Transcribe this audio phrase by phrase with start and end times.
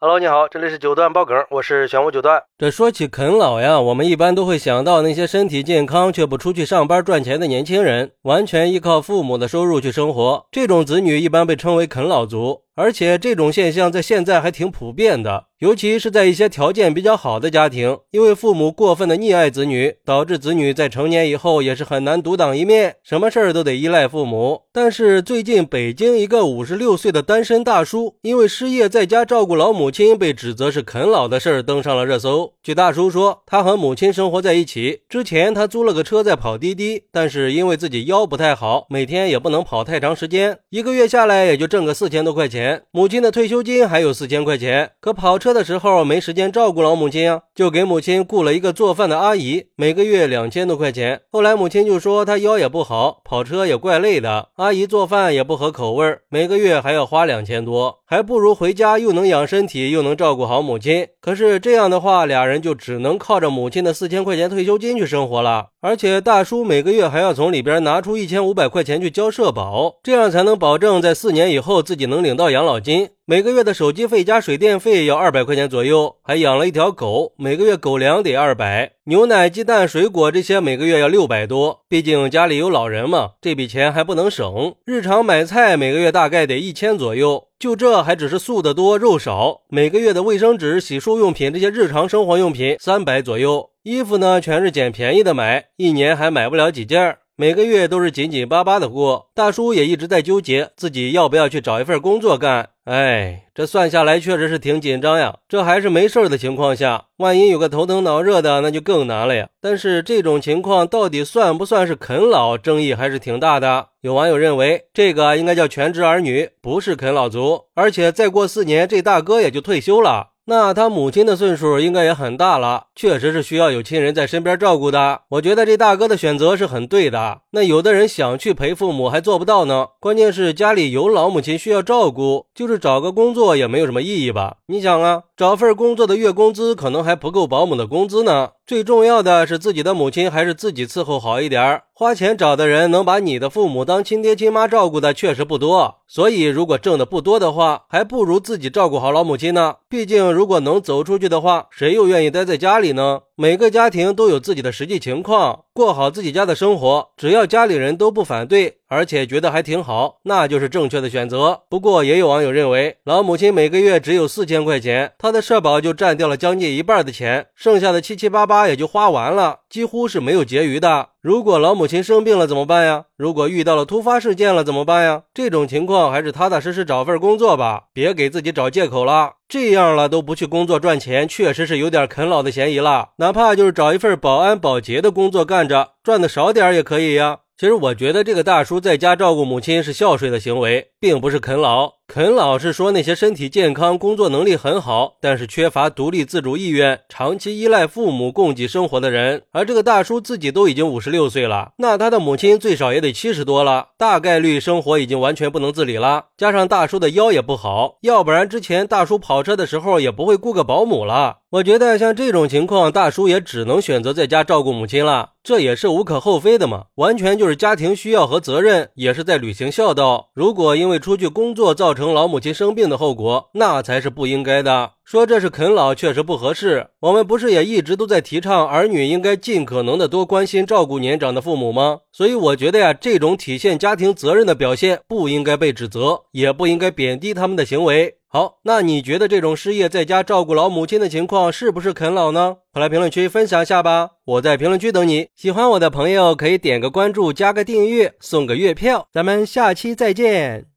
[0.00, 2.40] Hello，你好，这里是九段爆梗，我是玄武九段。
[2.56, 10.46] 这说起啃老呀，我们一般都会想到那些身体健康却不出去上班赚钱的年轻人，完全依靠父母的收入去生活。
[10.52, 15.46] 这种子女一般被称为啃老族，而且这种现象在现在还挺普遍的。
[15.58, 24.62] 尤其是在一些条件比较好的家庭，因为父母过分的溺爱子女，导致子女在成年以后也是很难独当一面，什么事儿都得依赖父母。
[24.72, 32.52] 但是最近，北京一个五十六岁的单身大叔，因为失业在家照顾老母亲，被指责是啃老的事儿登上了热搜。
[32.62, 42.67] 据大叔说，他和母亲生活在一起，之前他租了个车在跑滴滴，但是因为自己腰不太好，每天也不能跑太长时间，一个月下来也就挣个四千多块钱。
[42.90, 45.48] 母亲的退休金还有四千块钱，可跑车。
[45.58, 51.22] 的时候没时间照顾老母亲啊，就给母亲雇了一个做饭的阿姨，每个月两千多块钱。
[51.32, 61.08] 后来母亲就说她腰也不好，跑车也怪累的，阿姨做饭也不合口味，每个月还要花两千多，还不如回家又能养身体又能照顾好母亲。
[61.20, 73.10] 可是这样的话，俩人就只能靠着母亲的四千块钱退休金去生活了，而且大叔每个月还要从里边拿出一千五百块钱去交社保，这样才能保证在四年以后自己能领到养老金。
[73.26, 81.80] 每个月的手机费加水电费要二百块钱左右，还养了一条狗，每个月狗粮得二百，牛奶、鸡蛋、水果这些每个月要六百多。
[81.90, 84.74] 毕竟家里有老人嘛，这笔钱还不能省。
[84.86, 89.62] 日常买菜每个月大概得一千左右，就这还只是素的多肉少。
[89.68, 97.16] 每个月的卫生纸、洗漱用品这些日常生活用品三百左右，衣服呢全是捡便宜的买，一年还买不了几件。
[97.34, 102.70] 每个月都是紧紧巴巴的过，大叔也一直在纠结自己要不要去找一份工作干。
[102.88, 105.40] 哎，这算下来确实是挺紧张呀。
[105.46, 109.50] 这还是没事的情况下，万一有个头疼脑热的，那就更难了呀。
[109.60, 113.88] 但是这种情况到底算不算是啃老，争议还是挺大的。
[114.00, 117.64] 有网友认为，这个应该叫全职儿女，不是啃老族。
[117.74, 120.28] 而且再过四年，这大哥也就退休了。
[120.46, 125.20] 那他母亲的岁数应该也很大了，确实是需要有亲人在身边照顾的。
[125.32, 127.42] 我觉得这大哥的选择是很对的。
[127.58, 134.58] 那有的人想去陪父母还做不到呢，关键是家里有老母亲需要照顾，就是找个工作也没有什么意义吧？
[134.68, 138.50] 你想啊，找份工作的月工资可能还不够保姆的工资呢。
[138.64, 149.76] 最重要的是自己的母亲还是自己伺候好一点儿花钱找的人能把你的父母当亲爹亲妈照顾的确实不多，所以如果挣的不多的话，还不如自己照顾好老母亲呢。
[149.88, 153.22] 毕竟如果能走出去的话，谁又愿意待在家里呢？
[153.34, 161.60] 每个家庭都有自己的实际情况，过好自己家的生活，只要家里人都不反对，而且觉得还挺好，那就是正确的选择。
[161.68, 171.10] 不过也有网友认为，老母亲每个月只有四千块钱，她的社保就占掉了将近一半的钱，剩下的七七八八也就花完了，几乎是没有结余的。
[171.20, 173.04] 如果老母亲生病了怎么办呀？
[173.16, 175.24] 如果遇到了突发事件了怎么办呀？
[175.34, 179.32] 这种情况还是踏踏实实找份工作吧，别给自己找借口了。
[179.46, 183.10] 这样了都不去工作赚钱，确实是有点啃老的嫌疑了。
[183.16, 187.38] 哪怕就是找一份保安保洁的工作干着，赚的少点也可以呀。
[187.58, 191.98] 其实我觉得这个大叔在家照顾母亲是孝顺的行为，并不是啃老。
[192.08, 199.42] 啃老是说那些身体健康、工作能力很好，但是缺乏独立自主意愿、长期依赖父母供给生活的人。
[199.52, 206.28] 而这个大叔自己都已经五十六岁了，那他的母亲最少也得七十多了，大概率生活已经完全不能自理了。
[206.38, 211.40] 加上大叔的腰也不好，要不然之前大叔跑车的时候也不会雇个保姆了。
[211.50, 220.28] 我觉得像这种情况，大叔也只能选择在家照顾母亲了，这也是无可厚非的嘛，完全就是家庭需要和责任，也是在履行孝道。
[220.34, 224.92] 如果因因为出去工作造成成老母亲生病的后果，那才是不应该的。
[225.04, 226.88] 说这是啃老，确实不合适。
[227.00, 231.98] 我们不是也一直都在提倡儿女应该尽可能的多关心照顾年长的父母吗？
[232.12, 238.14] 所以我觉得呀，这种体现家庭责任的表现不应该被指责，也不应该贬低他们的行为。
[238.28, 242.56] 好，那你觉得这种失业在家照顾老母亲的情况是不是啃老呢？
[242.72, 244.10] 快来评论区分享一下吧！
[244.24, 245.28] 我在评论区等你。
[245.34, 249.06] 喜欢我的朋友可以点个关注，加个订阅，送个月票。
[249.12, 250.68] 咱们下期再见。